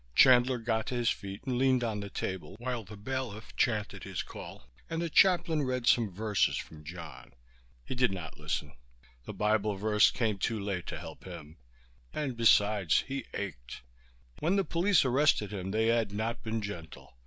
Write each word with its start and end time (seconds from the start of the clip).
Chandler 0.15 0.57
got 0.57 0.87
to 0.87 0.95
his 0.95 1.11
feet 1.11 1.43
and 1.45 1.59
leaned 1.59 1.83
on 1.83 1.99
the 1.99 2.09
table 2.09 2.55
while 2.57 2.83
the 2.83 2.97
bailiff 2.97 3.55
chanted 3.55 4.03
his 4.03 4.23
call 4.23 4.63
and 4.89 4.99
the 4.99 5.11
chaplain 5.11 5.61
read 5.61 5.85
some 5.85 6.09
verses 6.09 6.57
from 6.57 6.83
John. 6.83 7.33
He 7.85 7.93
did 7.93 8.11
not 8.11 8.35
listen. 8.39 8.73
The 9.25 9.33
Bible 9.35 9.75
verse 9.75 10.09
came 10.09 10.39
too 10.39 10.59
late 10.59 10.87
to 10.87 10.97
help 10.99 11.25
him, 11.25 11.57
and 12.13 12.35
besides 12.35 13.01
he 13.01 13.27
ached. 13.35 13.83
When 14.39 14.55
the 14.55 14.65
police 14.65 15.05
arrested 15.05 15.53
him 15.53 15.69
they 15.69 15.85
had 15.85 16.11
not 16.11 16.41
been 16.41 16.63
gentle. 16.63 17.15